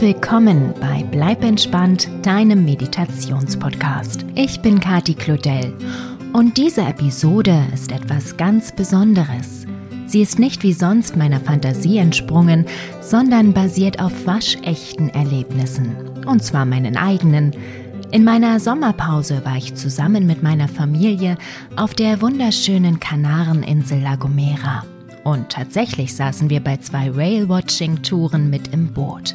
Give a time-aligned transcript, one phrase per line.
[0.00, 4.24] willkommen bei Bleib entspannt, deinem Meditationspodcast.
[4.36, 5.74] Ich bin Kati Claudel
[6.32, 9.66] und diese Episode ist etwas ganz Besonderes.
[10.06, 12.64] Sie ist nicht wie sonst meiner Fantasie entsprungen,
[13.00, 15.96] sondern basiert auf waschechten Erlebnissen.
[16.26, 17.56] Und zwar meinen eigenen.
[18.12, 21.36] In meiner Sommerpause war ich zusammen mit meiner Familie
[21.74, 24.84] auf der wunderschönen Kanareninsel La Gomera.
[25.24, 29.34] Und tatsächlich saßen wir bei zwei Rail-Watching-Touren mit im Boot.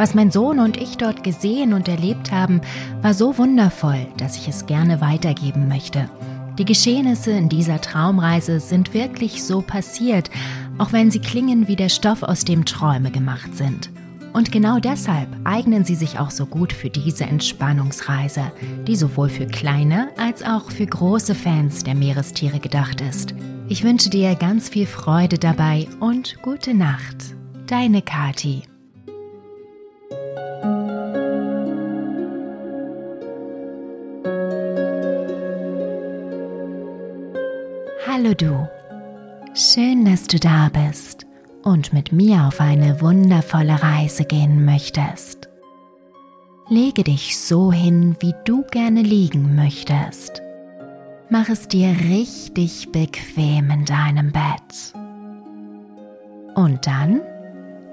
[0.00, 2.62] Was mein Sohn und ich dort gesehen und erlebt haben,
[3.02, 6.08] war so wundervoll, dass ich es gerne weitergeben möchte.
[6.56, 10.30] Die Geschehnisse in dieser Traumreise sind wirklich so passiert,
[10.78, 13.90] auch wenn sie klingen wie der Stoff, aus dem Träume gemacht sind.
[14.32, 18.52] Und genau deshalb eignen sie sich auch so gut für diese Entspannungsreise,
[18.86, 23.34] die sowohl für kleine als auch für große Fans der Meerestiere gedacht ist.
[23.68, 27.36] Ich wünsche dir ganz viel Freude dabei und gute Nacht.
[27.66, 28.69] Deine Kati.
[38.22, 38.68] Hallo du.
[39.54, 41.26] Schön, dass du da bist
[41.62, 45.48] und mit mir auf eine wundervolle Reise gehen möchtest.
[46.68, 50.42] Lege dich so hin, wie du gerne liegen möchtest.
[51.30, 54.92] Mach es dir richtig bequem in deinem Bett.
[56.54, 57.22] Und dann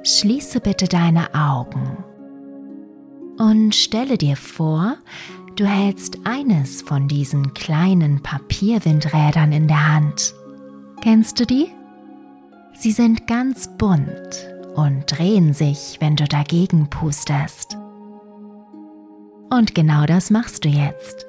[0.04, 2.04] schließe bitte deine Augen
[3.38, 4.98] und stelle dir vor,
[5.58, 10.34] du hältst eines von diesen kleinen Papierwindrädern in der Hand.
[11.02, 11.68] Kennst du die?
[12.74, 17.76] Sie sind ganz bunt und drehen sich, wenn du dagegen pustest.
[19.50, 21.26] Und genau das machst du jetzt.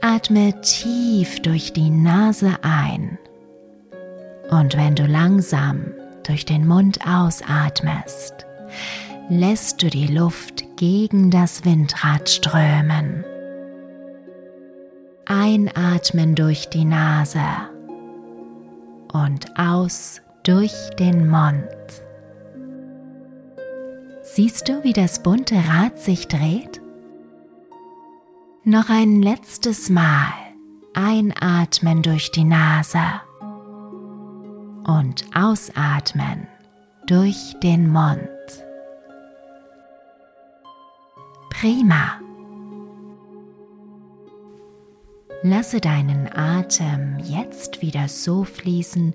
[0.00, 3.18] Atme tief durch die Nase ein.
[4.50, 5.92] Und wenn du langsam
[6.26, 8.46] durch den Mund ausatmest,
[9.28, 13.24] lässt du die Luft gegen das Windrad strömen.
[15.34, 17.40] Einatmen durch die Nase
[19.14, 21.64] und aus durch den Mund.
[24.22, 26.82] Siehst du, wie das bunte Rad sich dreht?
[28.64, 30.34] Noch ein letztes Mal
[30.92, 32.98] einatmen durch die Nase
[34.84, 36.46] und ausatmen
[37.06, 38.28] durch den Mund.
[41.48, 42.20] Prima.
[45.44, 49.12] Lasse deinen Atem jetzt wieder so fließen,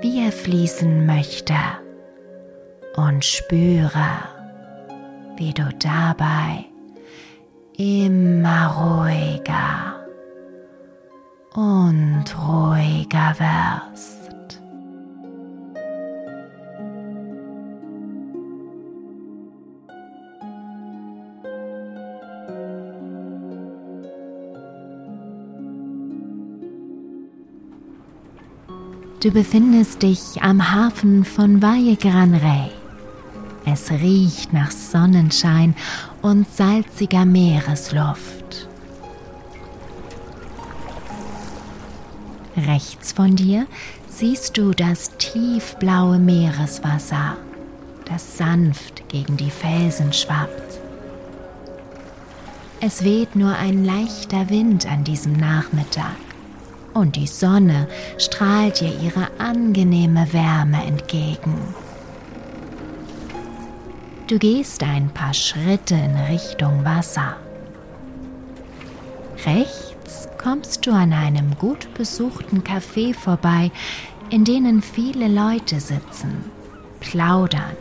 [0.00, 1.54] wie er fließen möchte
[2.96, 4.08] und spüre,
[5.36, 6.64] wie du dabei
[7.76, 10.06] immer ruhiger
[11.54, 14.19] und ruhiger wirst.
[29.20, 32.70] Du befindest dich am Hafen von Valle Gran Rey.
[33.66, 35.76] Es riecht nach Sonnenschein
[36.22, 38.66] und salziger Meeresluft.
[42.56, 43.66] Rechts von dir
[44.08, 47.36] siehst du das tiefblaue Meereswasser,
[48.06, 50.80] das sanft gegen die Felsen schwappt.
[52.80, 56.29] Es weht nur ein leichter Wind an diesem Nachmittag
[56.94, 61.56] und die Sonne strahlt dir ihre angenehme Wärme entgegen.
[64.26, 67.36] Du gehst ein paar Schritte in Richtung Wasser.
[69.44, 73.70] Rechts kommst du an einem gut besuchten Café vorbei,
[74.30, 76.44] in denen viele Leute sitzen,
[77.00, 77.76] plaudern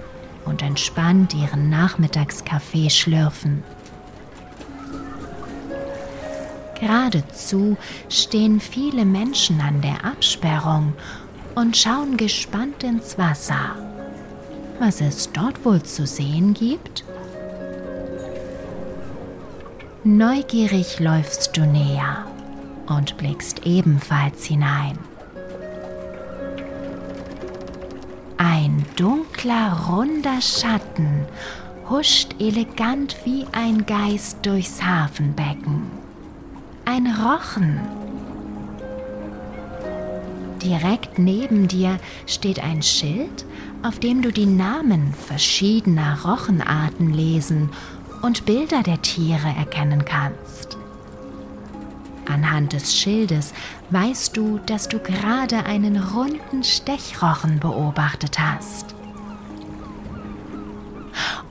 [0.46, 3.64] und entspannt ihren Nachmittagskaffee schlürfen.
[6.80, 10.94] Geradezu stehen viele Menschen an der Absperrung
[11.56, 13.76] und schauen gespannt ins Wasser.
[14.80, 17.04] Was es dort wohl zu sehen gibt?
[20.06, 22.26] Neugierig läufst du näher
[22.88, 24.98] und blickst ebenfalls hinein.
[28.38, 31.26] Ein dunkler, runder Schatten
[31.90, 35.99] huscht elegant wie ein Geist durchs Hafenbecken
[36.90, 37.80] ein Rochen.
[40.60, 43.46] Direkt neben dir steht ein Schild,
[43.84, 47.70] auf dem du die Namen verschiedener Rochenarten lesen
[48.24, 50.78] und Bilder der Tiere erkennen kannst.
[52.28, 53.54] Anhand des Schildes
[53.92, 58.96] weißt du, dass du gerade einen runden Stechrochen beobachtet hast.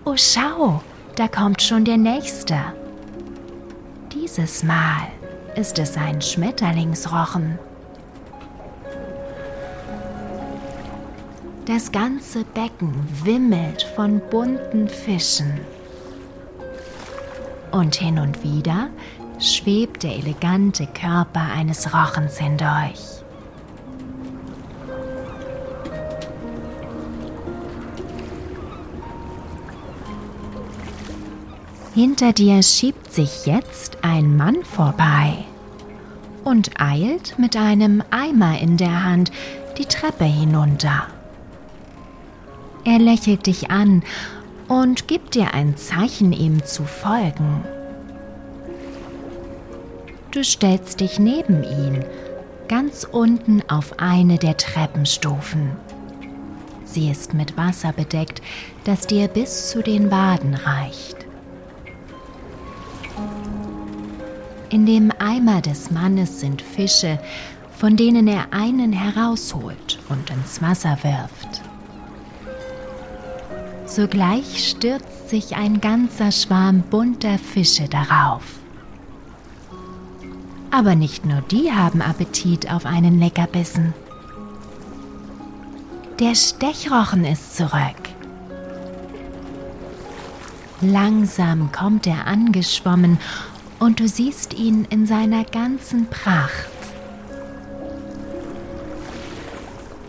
[0.04, 0.82] Oh, schau,
[1.14, 2.56] da kommt schon der nächste.
[4.12, 5.17] Dieses Mal
[5.58, 7.58] ist es ein Schmetterlingsrochen.
[11.66, 12.94] Das ganze Becken
[13.24, 15.58] wimmelt von bunten Fischen.
[17.72, 18.90] Und hin und wieder
[19.40, 23.17] schwebt der elegante Körper eines Rochens hindurch.
[31.98, 35.34] Hinter dir schiebt sich jetzt ein Mann vorbei
[36.44, 39.32] und eilt mit einem Eimer in der Hand
[39.78, 41.08] die Treppe hinunter.
[42.84, 44.04] Er lächelt dich an
[44.68, 47.64] und gibt dir ein Zeichen, ihm zu folgen.
[50.30, 52.04] Du stellst dich neben ihn,
[52.68, 55.72] ganz unten auf eine der Treppenstufen.
[56.84, 58.40] Sie ist mit Wasser bedeckt,
[58.84, 61.27] das dir bis zu den Waden reicht.
[64.70, 67.18] In dem Eimer des Mannes sind Fische,
[67.78, 71.62] von denen er einen herausholt und ins Wasser wirft.
[73.86, 78.42] Sogleich stürzt sich ein ganzer Schwarm bunter Fische darauf.
[80.70, 83.94] Aber nicht nur die haben Appetit auf einen Leckerbissen.
[86.18, 87.96] Der Stechrochen ist zurück.
[90.82, 93.18] Langsam kommt er angeschwommen
[93.78, 96.70] und du siehst ihn in seiner ganzen Pracht.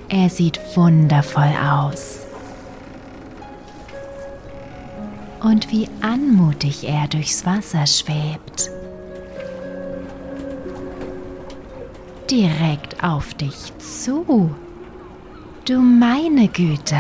[0.10, 2.26] Er sieht wundervoll aus.
[5.42, 8.72] Und wie anmutig er durchs Wasser schwebt.
[12.30, 14.54] Direkt auf dich zu.
[15.66, 16.98] Du meine Güte.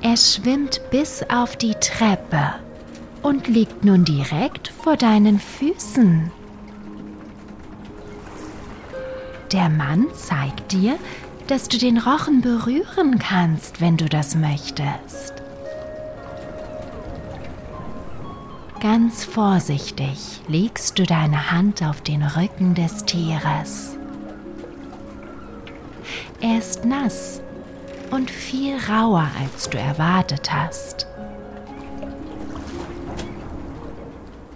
[0.00, 2.54] Er schwimmt bis auf die Treppe
[3.22, 6.30] und liegt nun direkt vor deinen Füßen.
[9.52, 10.98] Der Mann zeigt dir,
[11.46, 15.34] dass du den Rochen berühren kannst, wenn du das möchtest.
[18.80, 23.96] Ganz vorsichtig legst du deine Hand auf den Rücken des Tieres.
[26.40, 27.40] Er ist nass
[28.12, 31.07] und viel rauer, als du erwartet hast.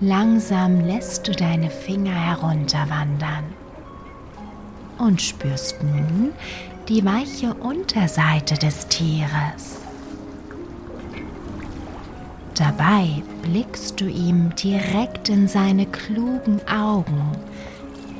[0.05, 3.45] Langsam lässt du deine Finger herunterwandern
[4.99, 6.33] und spürst nun
[6.89, 9.83] die weiche Unterseite des Tieres.
[12.57, 17.37] Dabei blickst du ihm direkt in seine klugen Augen,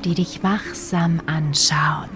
[0.05, 2.11] die dich wachsam anschauen.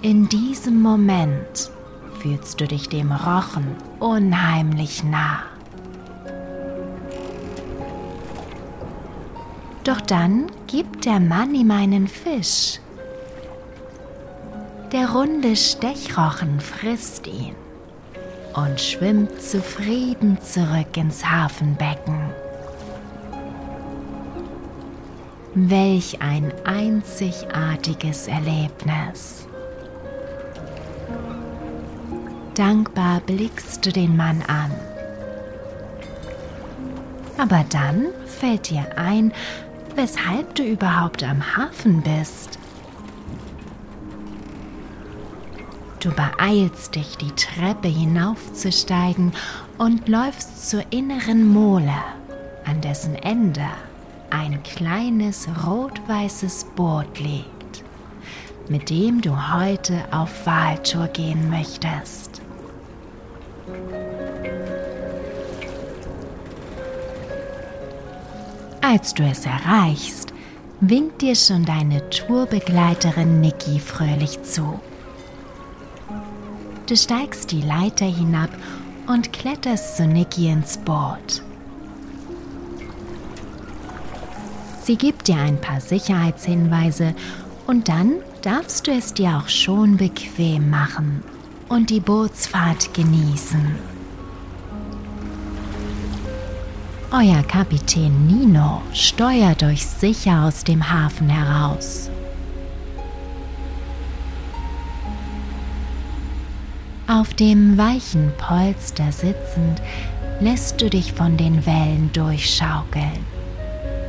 [0.00, 1.70] In diesem Moment
[2.18, 5.40] fühlst du dich dem Rochen unheimlich nah.
[9.86, 12.80] Doch dann gibt der Mann ihm einen Fisch.
[14.90, 17.54] Der runde Stechrochen frisst ihn
[18.54, 22.18] und schwimmt zufrieden zurück ins Hafenbecken.
[25.54, 29.46] Welch ein einzigartiges Erlebnis.
[32.54, 34.72] Dankbar blickst du den Mann an.
[37.38, 39.32] Aber dann fällt dir ein,
[39.96, 42.58] weshalb du überhaupt am Hafen bist.
[46.00, 49.32] Du beeilst dich, die Treppe hinaufzusteigen
[49.78, 51.96] und läufst zur inneren Mole,
[52.64, 53.66] an dessen Ende
[54.30, 57.82] ein kleines rot-weißes Boot liegt,
[58.68, 62.42] mit dem du heute auf Wahltour gehen möchtest.
[68.88, 70.32] Als du es erreichst,
[70.80, 74.78] winkt dir schon deine Tourbegleiterin Niki fröhlich zu.
[76.86, 78.50] Du steigst die Leiter hinab
[79.08, 81.42] und kletterst zu Niki ins Boot.
[84.84, 87.16] Sie gibt dir ein paar Sicherheitshinweise
[87.66, 88.12] und dann
[88.42, 91.24] darfst du es dir auch schon bequem machen
[91.68, 93.95] und die Bootsfahrt genießen.
[97.18, 102.10] Euer Kapitän Nino steuert euch sicher aus dem Hafen heraus.
[107.06, 109.80] Auf dem weichen Polster sitzend
[110.40, 113.24] lässt du dich von den Wellen durchschaukeln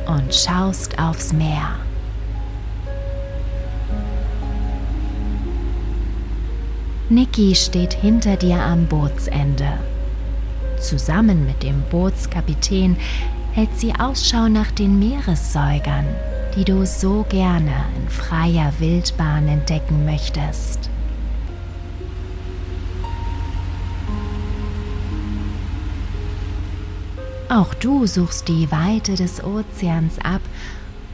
[0.06, 1.76] und schaust aufs Meer.
[7.08, 9.78] Niki steht hinter dir am Bootsende.
[10.80, 12.96] Zusammen mit dem Bootskapitän
[13.52, 16.06] hält sie Ausschau nach den Meeressäugern,
[16.54, 20.90] die du so gerne in freier Wildbahn entdecken möchtest.
[27.48, 30.42] Auch du suchst die Weite des Ozeans ab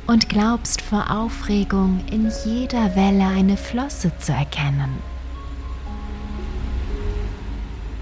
[0.07, 5.14] und glaubst vor Aufregung in jeder Welle eine Flosse zu erkennen.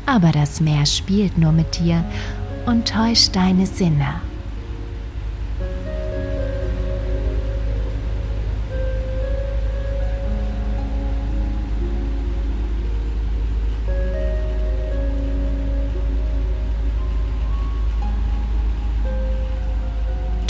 [0.06, 2.04] Aber das Meer spielt nur mit dir
[2.66, 4.20] und täuscht deine Sinne.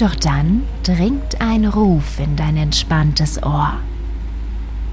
[0.02, 3.74] Doch dann dringt ein Ruf in dein entspanntes Ohr.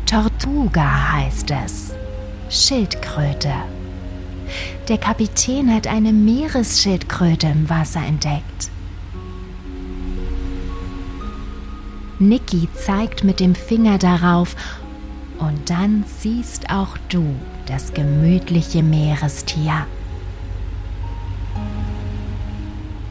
[0.06, 1.96] Tortuga heißt es.
[2.50, 3.54] Schildkröte.
[4.90, 8.72] Der Kapitän hat eine Meeresschildkröte im Wasser entdeckt.
[12.18, 14.56] Niki zeigt mit dem Finger darauf
[15.38, 17.24] und dann siehst auch du
[17.68, 19.86] das gemütliche Meerestier.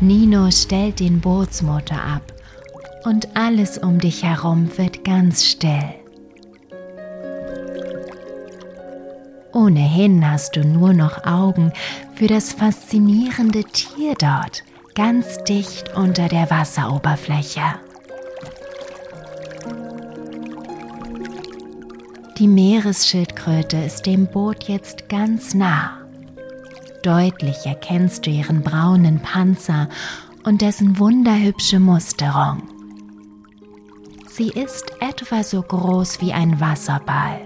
[0.00, 2.32] Nino stellt den Bootsmotor ab
[3.04, 5.94] und alles um dich herum wird ganz still.
[9.58, 11.72] Ohnehin hast du nur noch Augen
[12.14, 14.62] für das faszinierende Tier dort,
[14.94, 17.62] ganz dicht unter der Wasseroberfläche.
[22.38, 26.02] Die Meeresschildkröte ist dem Boot jetzt ganz nah.
[27.02, 29.88] Deutlich erkennst du ihren braunen Panzer
[30.44, 32.62] und dessen wunderhübsche Musterung.
[34.28, 37.40] Sie ist etwa so groß wie ein Wasserball.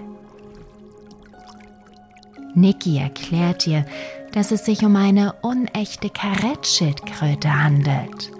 [2.55, 3.85] Niki erklärt dir,
[4.31, 8.31] dass es sich um eine unechte Karettschildkröte handelt.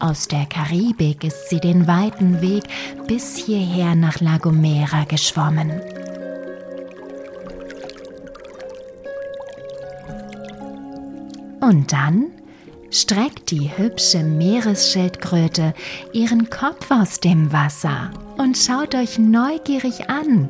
[0.00, 2.64] Aus der Karibik ist sie den weiten Weg
[3.08, 5.80] bis hierher nach La Gomera geschwommen.
[11.60, 12.26] Und dann
[12.90, 15.74] streckt die hübsche Meeresschildkröte
[16.12, 20.48] ihren Kopf aus dem Wasser und schaut euch neugierig an.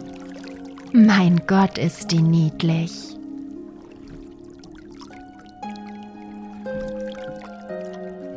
[0.93, 2.93] Mein Gott, ist die niedlich.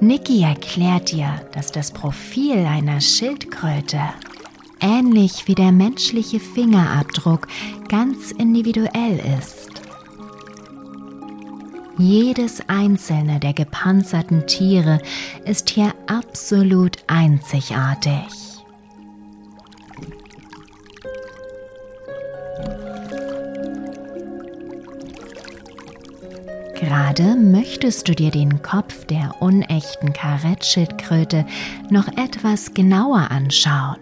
[0.01, 4.01] Niki erklärt dir, dass das Profil einer Schildkröte
[4.81, 7.47] ähnlich wie der menschliche Fingerabdruck
[7.87, 9.69] ganz individuell ist.
[11.97, 14.99] Jedes einzelne der gepanzerten Tiere
[15.45, 18.50] ist hier absolut einzigartig.
[26.91, 31.45] Gerade möchtest du dir den Kopf der unechten Karettschildkröte
[31.89, 33.97] noch etwas genauer anschauen.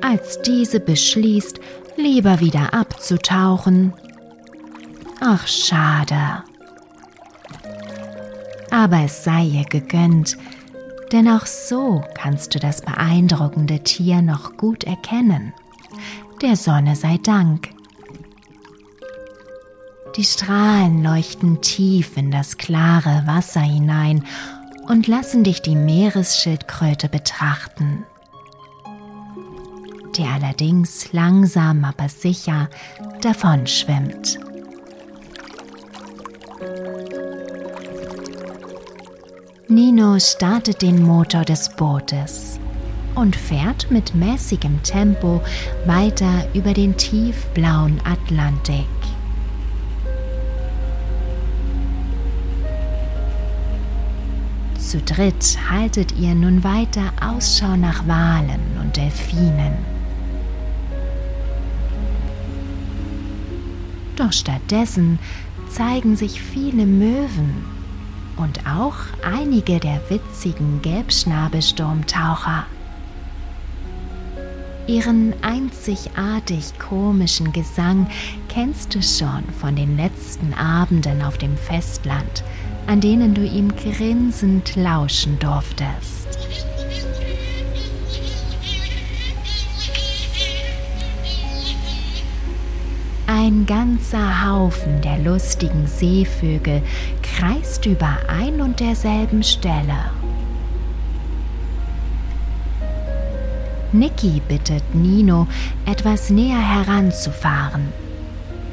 [0.00, 1.60] Als diese beschließt,
[1.96, 3.92] lieber wieder abzutauchen.
[5.20, 6.42] Ach, schade
[8.70, 10.36] aber es sei ihr gegönnt,
[11.12, 15.52] denn auch so kannst du das beeindruckende Tier noch gut erkennen.
[16.42, 17.70] Der Sonne sei Dank.
[20.16, 24.24] Die Strahlen leuchten tief in das klare Wasser hinein
[24.88, 28.04] und lassen dich die Meeresschildkröte betrachten,
[30.16, 32.68] die allerdings langsam aber sicher
[33.20, 34.38] davonschwimmt.
[39.68, 42.58] Nino startet den Motor des Bootes
[43.14, 45.42] und fährt mit mäßigem Tempo
[45.84, 48.86] weiter über den tiefblauen Atlantik.
[54.88, 59.74] Zu dritt haltet ihr nun weiter Ausschau nach Walen und Delfinen.
[64.16, 65.18] Doch stattdessen
[65.68, 67.66] zeigen sich viele Möwen
[68.38, 72.64] und auch einige der witzigen Gelbschnabelsturmtaucher.
[74.86, 78.06] Ihren einzigartig komischen Gesang
[78.48, 82.42] kennst du schon von den letzten Abenden auf dem Festland,
[82.88, 86.26] an denen du ihm grinsend lauschen durftest.
[93.26, 96.80] Ein ganzer Haufen der lustigen Seevögel
[97.22, 100.10] kreist über ein und derselben Stelle.
[103.92, 105.46] Niki bittet Nino,
[105.84, 107.92] etwas näher heranzufahren.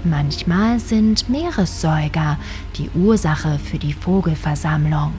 [0.06, 2.38] Manchmal sind Meeressäuger
[2.78, 5.14] die Ursache für die Vogelversammlung.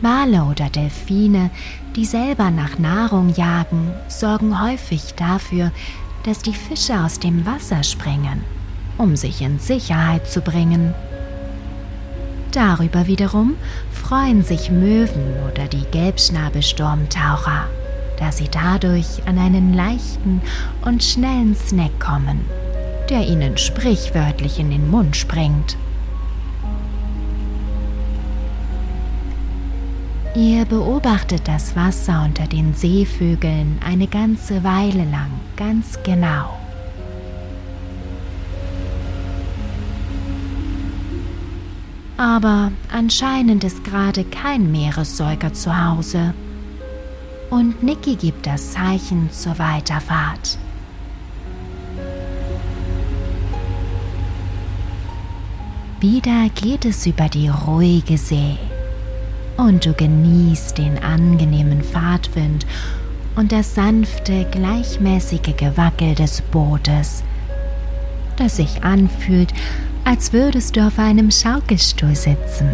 [0.00, 1.50] Wale oder Delfine,
[1.94, 5.70] die selber nach Nahrung jagen, sorgen häufig dafür,
[6.24, 8.42] dass die Fische aus dem Wasser springen,
[8.98, 10.92] um sich in Sicherheit zu bringen.
[12.50, 13.54] Darüber wiederum
[13.92, 17.68] freuen sich Möwen oder die Gelbschnabelsturmtaucher,
[18.18, 20.40] da sie dadurch an einen leichten
[20.84, 22.40] und schnellen Snack kommen,
[23.08, 25.76] der ihnen sprichwörtlich in den Mund springt.
[30.34, 36.58] Ihr beobachtet das Wasser unter den Seevögeln eine ganze Weile lang ganz genau.
[42.16, 46.32] Aber anscheinend ist gerade kein Meeressäuger zu Hause.
[47.52, 50.56] Und Niki gibt das Zeichen zur Weiterfahrt.
[56.00, 58.56] Wieder geht es über die ruhige See
[59.58, 62.64] und du genießt den angenehmen Fahrtwind
[63.36, 67.22] und das sanfte, gleichmäßige Gewackel des Bootes,
[68.38, 69.52] das sich anfühlt,
[70.06, 72.70] als würdest du auf einem Schaukelstuhl sitzen.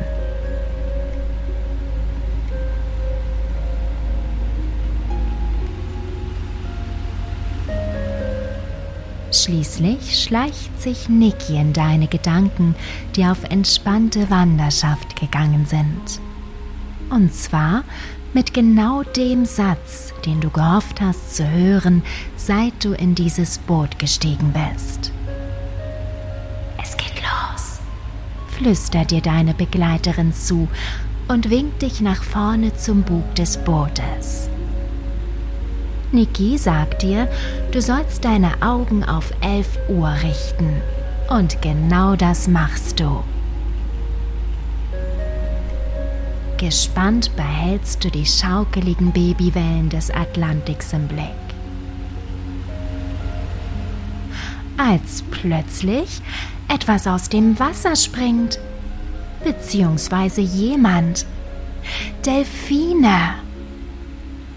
[9.48, 12.74] Schließlich schleicht sich Niki in deine Gedanken,
[13.16, 16.20] die auf entspannte Wanderschaft gegangen sind.
[17.08, 17.82] Und zwar
[18.34, 22.02] mit genau dem Satz, den du gehofft hast zu hören,
[22.36, 25.12] seit du in dieses Boot gestiegen bist.
[28.58, 30.68] flüstert dir deine Begleiterin zu
[31.28, 34.50] und winkt dich nach vorne zum Bug des Bootes.
[36.10, 37.28] Niki sagt dir,
[37.70, 40.80] du sollst deine Augen auf 11 Uhr richten.
[41.28, 43.22] Und genau das machst du.
[46.56, 51.24] Gespannt behältst du die schaukeligen Babywellen des Atlantiks im Blick.
[54.78, 56.22] Als plötzlich
[56.68, 58.58] etwas aus dem Wasser springt.
[59.44, 61.26] Beziehungsweise jemand.
[62.24, 63.34] Delfine.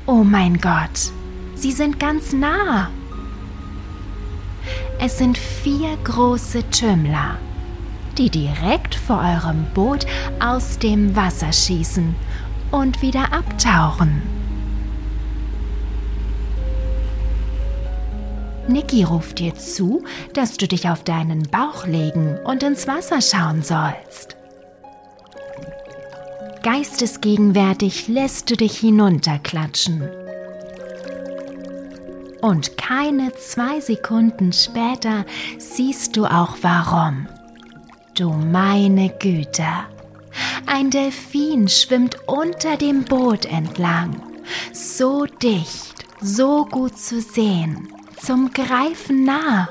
[0.06, 1.12] Oh mein Gott,
[1.62, 2.90] sie sind ganz nah.
[5.00, 7.38] Es sind vier große Tümmler,
[8.18, 10.06] die direkt vor eurem Boot
[10.40, 12.16] aus dem Wasser schießen
[12.72, 14.22] und wieder abtauchen.
[18.68, 23.64] Niki ruft dir zu, dass du dich auf deinen Bauch legen und ins Wasser schauen
[23.64, 24.36] sollst.
[26.64, 30.21] Geistesgegenwärtig lässt du dich hinunterklatschen.
[32.42, 35.26] Und keine zwei Sekunden später
[35.58, 37.28] siehst du auch warum.
[38.16, 39.68] Du meine Güte.
[40.66, 44.22] Ein Delfin schwimmt unter dem Boot entlang.
[44.74, 47.88] So dicht, so gut zu sehen
[48.26, 49.70] zum Greifen nah.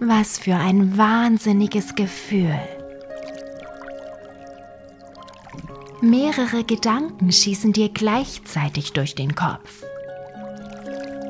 [0.00, 2.58] Was für ein wahnsinniges Gefühl.
[6.04, 9.84] Mehrere Gedanken schießen dir gleichzeitig durch den Kopf.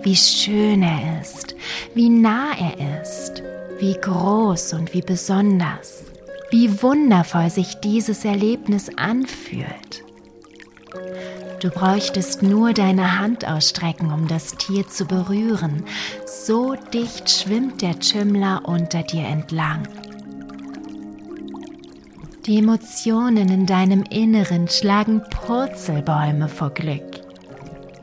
[0.02, 1.54] Wie schön er ist,
[1.94, 3.42] wie nah er ist,
[3.80, 6.04] wie groß und wie besonders,
[6.50, 10.04] wie wundervoll sich dieses Erlebnis anfühlt.
[11.60, 15.84] Du bräuchtest nur deine Hand ausstrecken, um das Tier zu berühren.
[16.24, 19.86] So dicht schwimmt der Tümmler unter dir entlang.
[22.46, 27.20] Die Emotionen in deinem Inneren schlagen Purzelbäume vor Glück.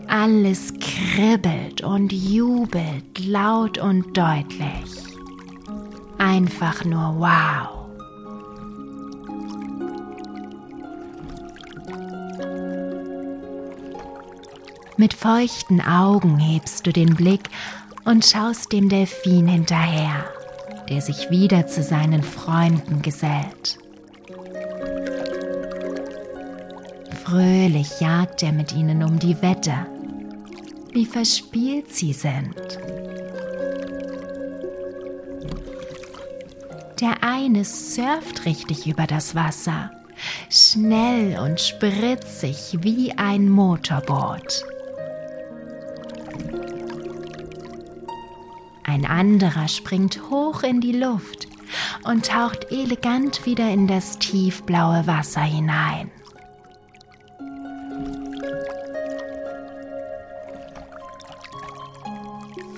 [0.07, 4.95] Alles kribbelt und jubelt laut und deutlich.
[6.17, 7.79] Einfach nur wow.
[14.95, 17.49] Mit feuchten Augen hebst du den Blick
[18.05, 20.23] und schaust dem Delfin hinterher,
[20.87, 23.79] der sich wieder zu seinen Freunden gesellt.
[27.29, 29.85] Fröhlich jagt er mit ihnen um die Wette.
[30.91, 32.79] Wie verspielt sie sind.
[36.99, 39.91] Der eine surft richtig über das Wasser,
[40.49, 44.65] schnell und spritzig wie ein Motorboot.
[48.85, 51.47] Ein anderer springt hoch in die Luft
[52.05, 56.09] und taucht elegant wieder in das tiefblaue Wasser hinein.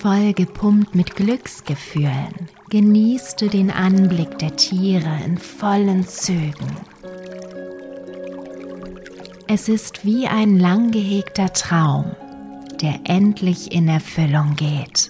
[0.02, 6.76] Vollgepumpt mit Glücksgefühlen genießt du den Anblick der Tiere in vollen Zügen.
[9.46, 12.16] Es ist wie ein lang gehegter Traum,
[12.80, 15.08] der endlich in Erfüllung geht.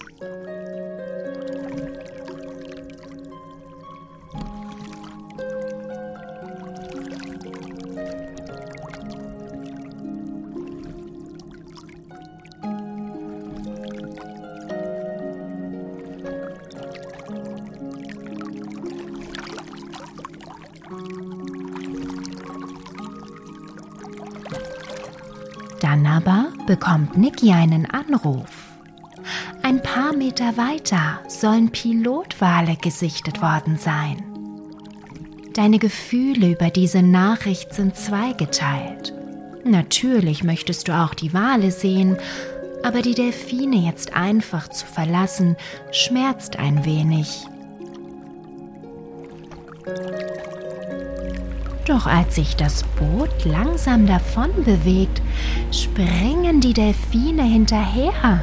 [26.92, 28.50] Bekommt Niki einen Anruf.
[29.62, 34.22] Ein paar Meter weiter sollen Pilotwale gesichtet worden sein.
[35.54, 39.14] Deine Gefühle über diese Nachricht sind zweigeteilt.
[39.64, 42.18] Natürlich möchtest du auch die Wale sehen,
[42.82, 45.56] aber die Delfine jetzt einfach zu verlassen,
[45.92, 47.46] schmerzt ein wenig.
[51.92, 55.20] Doch als sich das Boot langsam davon bewegt,
[55.70, 58.40] springen die Delfine hinterher.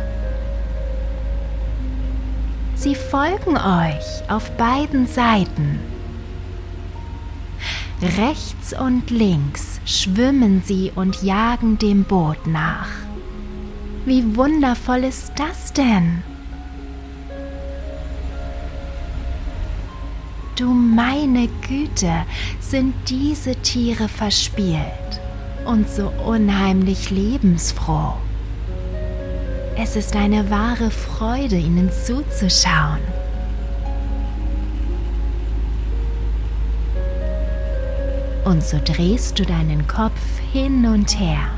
[2.75, 5.79] Sie folgen euch auf beiden Seiten.
[8.19, 12.91] Rechts und links schwimmen sie und jagen dem Boot nach.
[14.05, 16.21] Wie wundervoll ist das denn?
[20.59, 22.11] Du meine Güte,
[22.59, 25.21] sind diese Tiere verspielt
[25.65, 28.15] und so unheimlich lebensfroh.
[29.77, 32.99] Es ist eine wahre Freude, ihnen zuzuschauen.
[38.43, 40.19] Und so drehst du deinen Kopf
[40.51, 41.53] hin und her,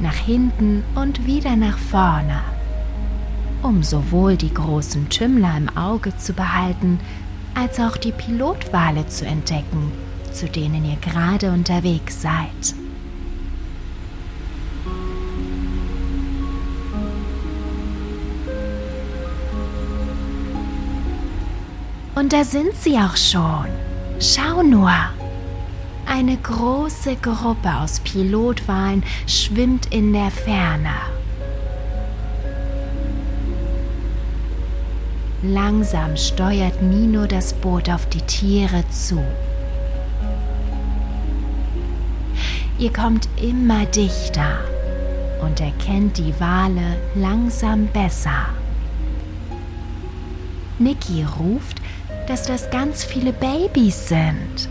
[0.00, 2.42] nach hinten und wieder nach vorne,
[3.62, 7.00] um sowohl die großen Tümmler im Auge zu behalten,
[7.60, 9.92] als auch die Pilotwale zu entdecken,
[10.32, 12.74] zu denen ihr gerade unterwegs seid.
[22.14, 23.66] Und da sind sie auch schon.
[24.20, 24.92] Schau nur.
[26.06, 31.19] Eine große Gruppe aus Pilotwalen schwimmt in der Ferne.
[35.42, 39.24] Langsam steuert Nino das Boot auf die Tiere zu.
[42.78, 44.58] Ihr kommt immer dichter
[45.42, 48.50] und erkennt die Wale langsam besser.
[50.78, 51.80] Niki ruft,
[52.26, 54.68] dass das ganz viele Babys sind.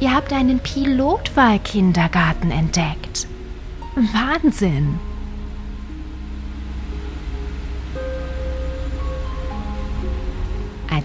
[0.00, 3.26] Ihr habt einen Pilotwahlkindergarten entdeckt.
[3.94, 5.00] Wahnsinn!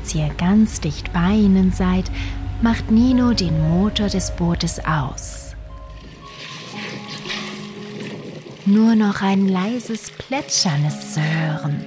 [0.04, 2.12] Als ihr ganz dicht bei ihnen seid,
[2.62, 5.56] macht Nino den Motor des Bootes aus.
[8.66, 11.86] Nur noch ein leises Plätschern ist zu hören.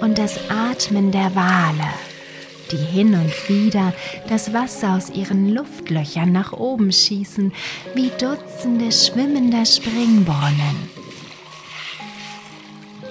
[0.00, 1.90] Und das Atmen der Wale,
[2.70, 3.92] die hin und wieder
[4.30, 7.52] das Wasser aus ihren Luftlöchern nach oben schießen,
[7.94, 11.01] wie Dutzende schwimmender Springbrunnen.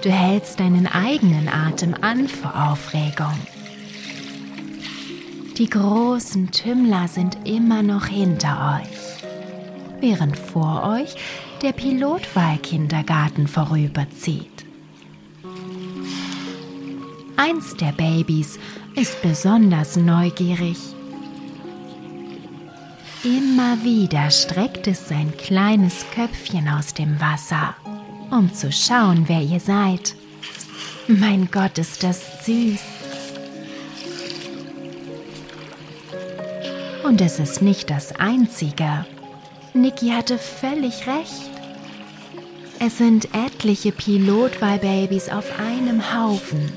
[0.01, 3.35] Du hältst deinen eigenen Atem an vor Aufregung.
[5.59, 9.23] Die großen Tümmler sind immer noch hinter euch,
[9.99, 11.15] während vor euch
[11.61, 14.65] der Pilotwahlkindergarten vorüberzieht.
[17.37, 18.57] Eins der Babys
[18.95, 20.77] ist besonders neugierig.
[23.23, 27.75] Immer wieder streckt es sein kleines Köpfchen aus dem Wasser
[28.31, 30.15] um zu schauen, wer ihr seid.
[31.07, 32.79] Mein Gott, ist das süß.
[37.03, 39.05] Und es ist nicht das Einzige.
[39.73, 41.49] Niki hatte völlig recht.
[42.79, 46.71] Es sind etliche Pilotwahlbabys auf einem Haufen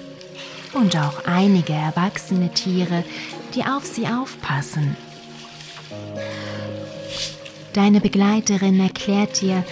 [0.72, 3.04] und auch einige erwachsene Tiere,
[3.54, 4.96] die auf sie aufpassen.
[7.72, 9.64] Deine Begleiterin erklärt dir,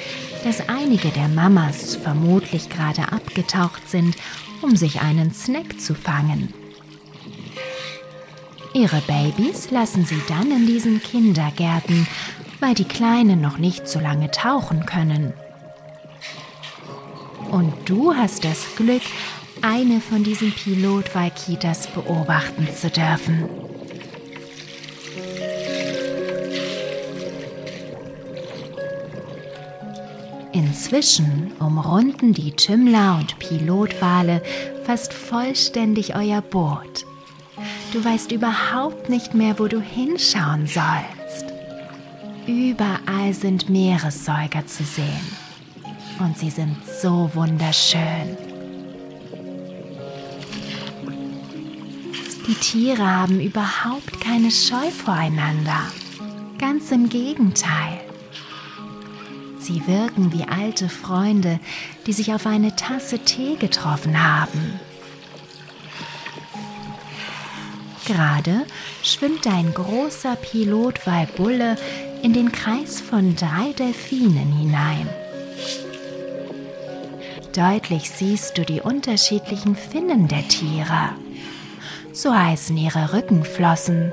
[0.45, 4.17] dass einige der Mamas vermutlich gerade abgetaucht sind,
[4.61, 6.53] um sich einen Snack zu fangen.
[8.75, 12.07] Ihre Babys lassen sie dann in diesen Kindergärten,
[12.61, 15.35] weil die Kleinen noch nicht so lange tauchen können.
[17.51, 19.03] Und du hast das Glück,
[19.61, 23.45] eine von diesen Pilot-Walkitas beobachten zu dürfen.
[30.73, 34.43] Inzwischen umrunden die Tümmler und Pilotwale
[34.87, 37.05] fast vollständig euer Boot.
[37.93, 41.45] Du weißt überhaupt nicht mehr, wo du hinschauen sollst.
[42.47, 45.37] Überall sind Meeressäuger zu sehen.
[46.19, 48.39] Und sie sind so wunderschön.
[52.49, 55.93] Die Tiere haben überhaupt keine Scheu voreinander.
[56.59, 58.02] Ganz im Gegenteil.
[59.73, 61.59] Sie wirken wie alte Freunde,
[62.07, 64.79] die sich auf eine Tasse Tee getroffen haben.
[68.05, 68.67] Gerade
[69.03, 71.77] schwimmt ein großer Pilotwalbulle
[72.23, 75.09] in den Kreis von drei Delfinen hinein.
[77.57, 81.15] Deutlich siehst du die unterschiedlichen Finnen der Tiere.
[82.13, 84.13] So heißen ihre Rückenflossen.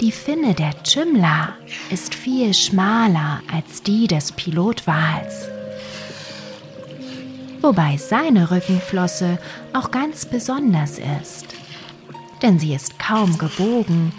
[0.00, 1.54] Die Finne der Tschümmler
[1.90, 5.48] ist viel schmaler als die des Pilotwals.
[7.62, 9.38] Wobei seine Rückenflosse
[9.72, 11.46] auch ganz besonders ist.
[12.42, 14.12] Denn sie ist kaum gebogen,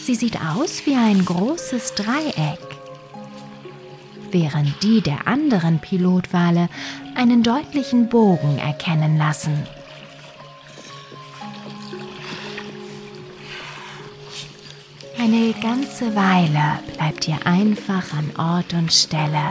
[0.00, 2.60] sie sieht aus wie ein großes Dreieck.
[4.30, 6.68] Während die der anderen Pilotwale
[7.16, 9.66] einen deutlichen Bogen erkennen lassen.
[15.36, 19.50] Eine ganze Weile bleibt ihr einfach an Ort und Stelle,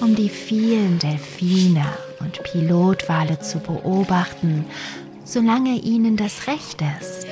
[0.00, 1.84] um die vielen Delfine
[2.20, 4.64] und Pilotwale zu beobachten,
[5.24, 7.26] solange ihnen das recht ist.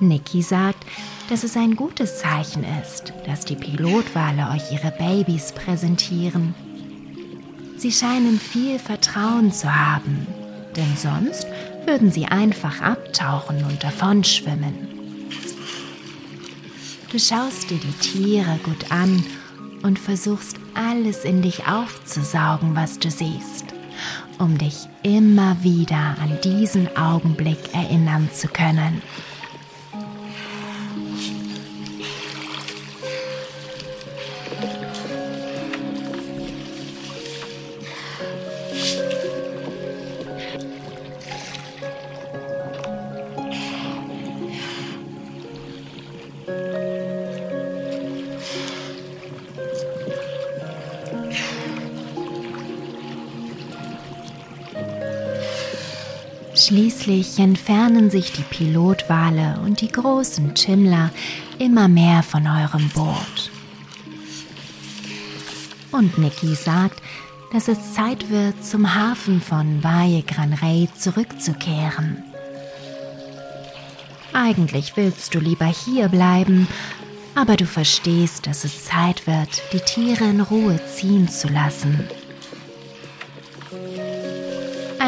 [0.00, 0.84] Niki sagt,
[1.30, 6.52] dass es ein gutes Zeichen ist, dass die Pilotwale euch ihre Babys präsentieren.
[7.76, 10.26] Sie scheinen viel Vertrauen zu haben,
[10.74, 11.46] denn sonst
[11.86, 14.94] würden sie einfach abtauchen und davonschwimmen.
[17.10, 19.24] Du schaust dir die Tiere gut an
[19.82, 23.66] und versuchst alles in dich aufzusaugen, was du siehst,
[24.38, 29.02] um dich immer wieder an diesen Augenblick erinnern zu können.
[57.34, 61.10] Schließlich entfernen sich die Pilotwale und die großen Chimler
[61.58, 63.50] immer mehr von eurem Boot.
[65.90, 67.02] Und Niki sagt,
[67.52, 72.22] dass es Zeit wird, zum Hafen von Valle Gran Rey zurückzukehren.
[74.32, 76.68] Eigentlich willst du lieber hier bleiben,
[77.34, 82.08] aber du verstehst, dass es Zeit wird, die Tiere in Ruhe ziehen zu lassen.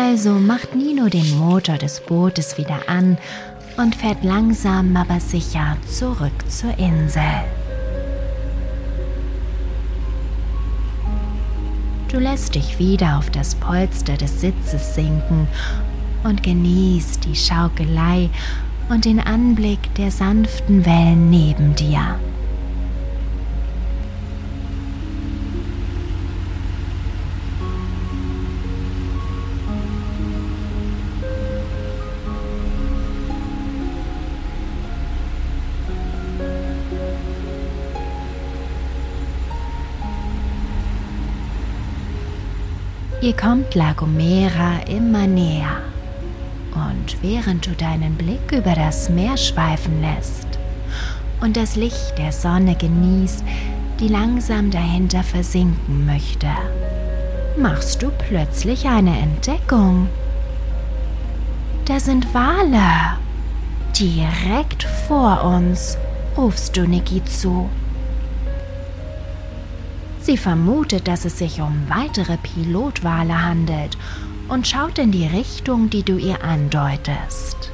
[0.08, 3.18] Also macht Nino den Motor des Bootes wieder an
[3.76, 7.22] und fährt langsam aber sicher zurück zur Insel.
[12.06, 15.48] Du lässt dich wieder auf das Polster des Sitzes sinken
[16.22, 18.30] und genießt die Schaukelei
[18.88, 22.16] und den Anblick der sanften Wellen neben dir.
[43.26, 45.80] Ihr kommt La Gomera immer näher.
[46.72, 50.46] Und während du deinen Blick über das Meer schweifen lässt
[51.40, 53.42] und das Licht der Sonne genießt,
[53.98, 56.46] die langsam dahinter versinken möchte,
[57.58, 60.08] machst du plötzlich eine Entdeckung.
[61.86, 63.18] Da sind Wale.
[63.98, 65.98] Direkt vor uns,
[66.36, 67.68] rufst du Niki zu.
[70.26, 73.96] Sie vermutet, dass es sich um weitere Pilotwale handelt
[74.48, 77.70] und schaut in die Richtung, die du ihr andeutest.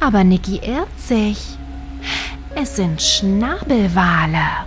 [0.00, 1.56] Aber Niki irrt sich.
[2.56, 4.66] Es sind Schnabelwale.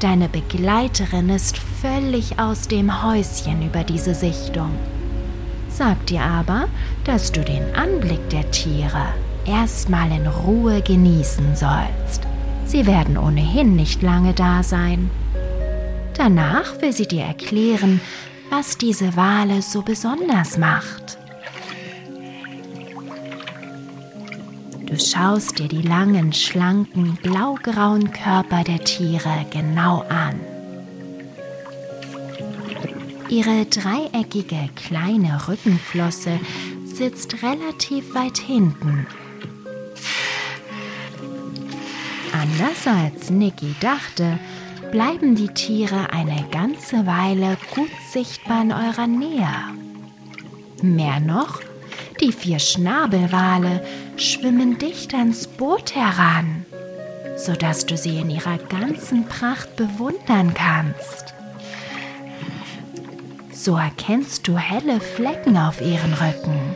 [0.00, 4.70] Deine Begleiterin ist völlig aus dem Häuschen über diese Sichtung,
[5.68, 6.68] sagt dir aber,
[7.04, 9.08] dass du den Anblick der Tiere
[9.44, 12.31] erstmal in Ruhe genießen sollst.
[12.72, 15.10] Sie werden ohnehin nicht lange da sein.
[16.16, 18.00] Danach will sie dir erklären,
[18.48, 21.18] was diese Wale so besonders macht.
[24.86, 30.40] Du schaust dir die langen, schlanken, blaugrauen Körper der Tiere genau an.
[33.28, 36.40] Ihre dreieckige kleine Rückenflosse
[36.86, 39.06] sitzt relativ weit hinten.
[42.42, 44.36] Anders als Nicky dachte,
[44.90, 49.48] bleiben die Tiere eine ganze Weile gut sichtbar in eurer Nähe.
[50.82, 51.60] Mehr noch,
[52.20, 56.66] die vier Schnabelwale schwimmen dicht ans Boot heran,
[57.36, 61.34] sodass du sie in ihrer ganzen Pracht bewundern kannst.
[63.52, 66.74] So erkennst du helle Flecken auf ihren Rücken.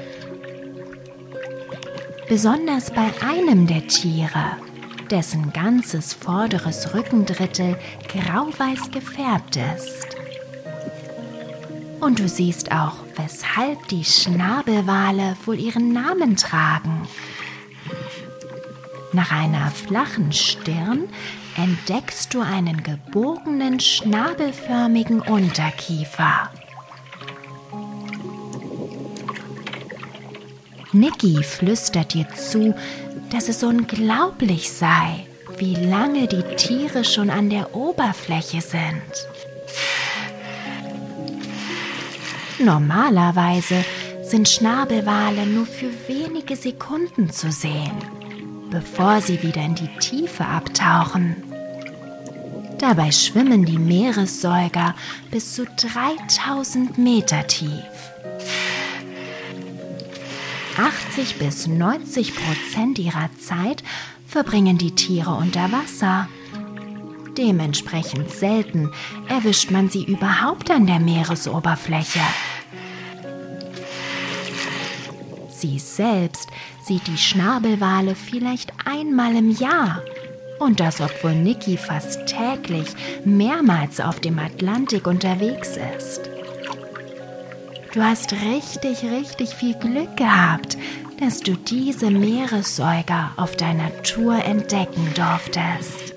[2.29, 4.59] Besonders bei einem der Tiere,
[5.11, 7.77] dessen ganzes vorderes Rückendrittel
[8.09, 10.17] grauweiß gefärbt ist.
[12.01, 17.09] Und du siehst auch, weshalb die Schnabelwale wohl ihren Namen tragen.
[19.13, 21.09] Nach einer flachen Stirn
[21.57, 26.51] entdeckst du einen gebogenen, schnabelförmigen Unterkiefer.
[30.93, 32.75] Niki flüstert dir zu,
[33.37, 35.27] dass es unglaublich sei,
[35.59, 39.13] wie lange die Tiere schon an der Oberfläche sind.
[42.59, 43.85] Normalerweise
[44.23, 47.99] sind Schnabelwale nur für wenige Sekunden zu sehen,
[48.71, 51.37] bevor sie wieder in die Tiefe abtauchen.
[52.79, 54.95] Dabei schwimmen die Meeressäuger
[55.31, 58.15] bis zu 3000 Meter tief.
[60.79, 63.83] 80 bis 90 Prozent ihrer Zeit
[64.27, 66.29] verbringen die Tiere unter Wasser.
[67.39, 68.91] Dementsprechend selten
[69.29, 72.21] erwischt man sie überhaupt an der Meeresoberfläche.
[75.51, 76.49] Sie selbst
[76.83, 80.03] sieht die Schnabelwale vielleicht einmal im Jahr.
[80.59, 82.89] Und das, obwohl Niki fast täglich
[83.25, 86.36] mehrmals auf dem Atlantik unterwegs ist.
[87.97, 90.77] Du hast richtig, richtig viel Glück gehabt,
[91.19, 96.16] dass du diese Meeressäuger auf deiner Tour entdecken durftest.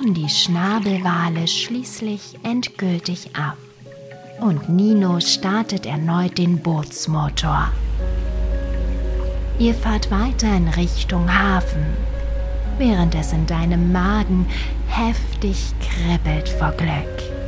[0.00, 3.56] Tauchen die Schnabelwale schließlich endgültig ab
[4.40, 7.70] und Nino startet erneut den Bootsmotor.
[9.58, 11.84] Ihr fahrt weiter in Richtung Hafen,
[12.78, 14.46] während es in deinem Magen
[14.88, 17.39] heftig kribbelt vor Glück.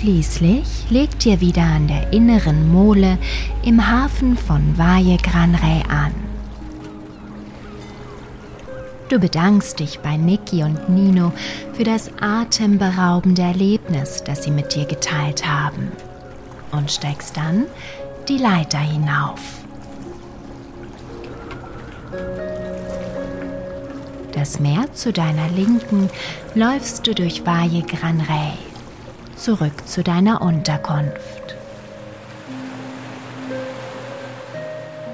[0.00, 3.18] Schließlich legt ihr wieder an der inneren Mole
[3.62, 6.14] im Hafen von Valle Gran Rey an.
[9.10, 11.34] Du bedankst dich bei Niki und Nino
[11.74, 15.92] für das atemberaubende Erlebnis, das sie mit dir geteilt haben
[16.72, 17.66] und steigst dann
[18.26, 19.42] die Leiter hinauf.
[24.32, 26.08] Das Meer zu deiner Linken
[26.54, 28.69] läufst du durch Valle Gran Rey
[29.40, 31.56] zurück zu deiner Unterkunft.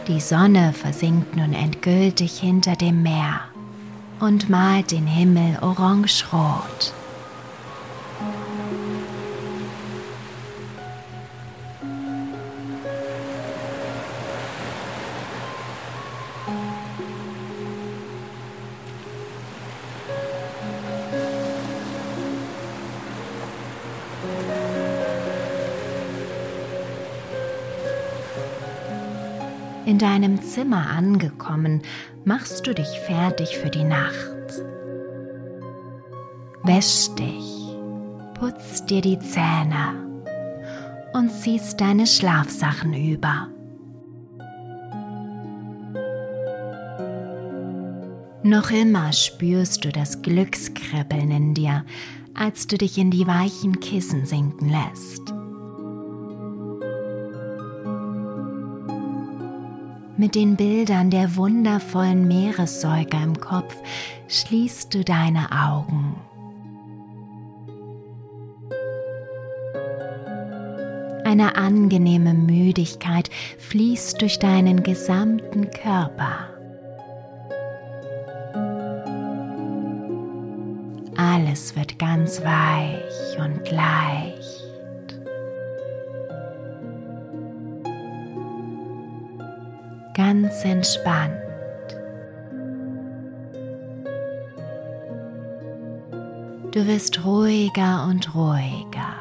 [0.08, 3.40] Die Sonne versinkt nun endgültig hinter dem Meer
[4.18, 6.92] und malt den Himmel orangerot.
[29.96, 31.80] In deinem Zimmer angekommen,
[32.26, 34.62] machst du dich fertig für die Nacht.
[36.64, 37.74] Wäsch dich,
[38.34, 39.94] putzt dir die Zähne
[41.14, 43.48] und ziehst deine Schlafsachen über.
[48.42, 51.86] Noch immer spürst du das Glückskribbeln in dir,
[52.34, 55.35] als du dich in die weichen Kissen sinken lässt.
[60.18, 63.76] Mit den Bildern der wundervollen Meeressäuger im Kopf
[64.28, 66.16] schließt du deine Augen.
[71.24, 76.48] Eine angenehme Müdigkeit fließt durch deinen gesamten Körper.
[81.16, 84.55] Alles wird ganz weich und leicht.
[90.16, 91.34] Ganz entspannt.
[96.72, 99.14] Du wirst ruhiger und ruhiger.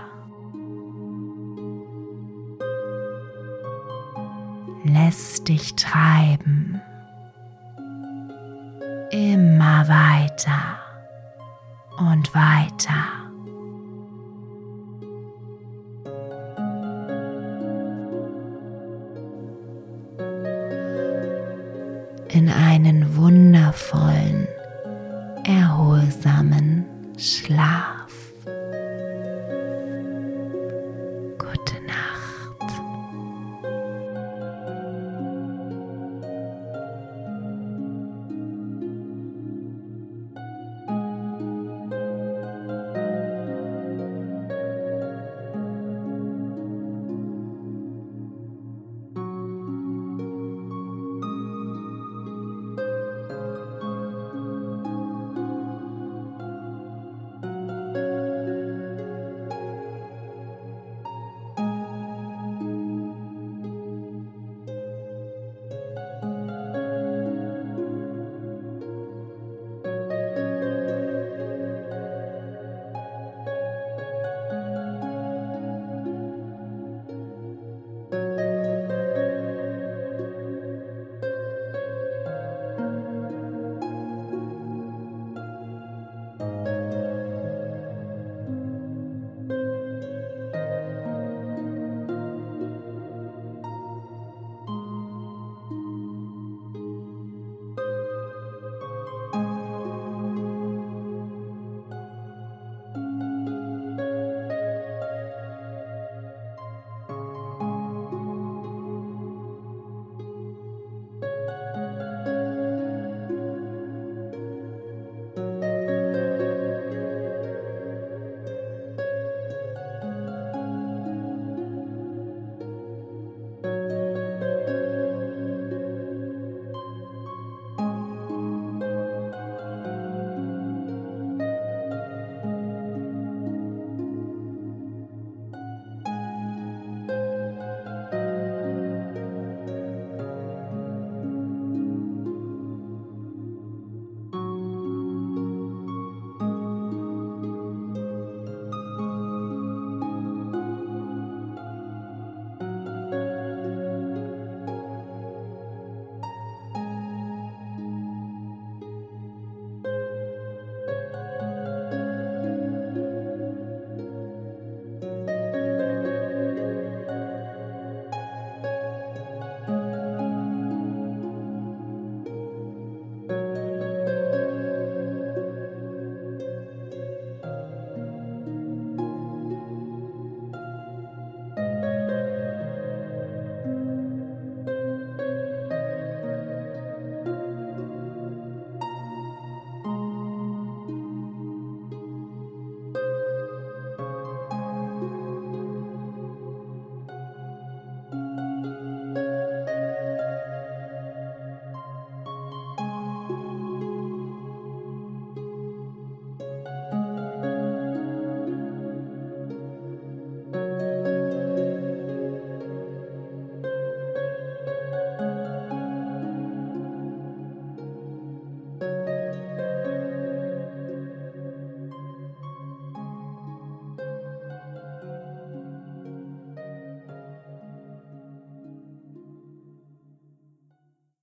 [4.85, 6.81] Lässt dich treiben.
[9.11, 10.79] Immer weiter
[11.97, 13.24] und weiter.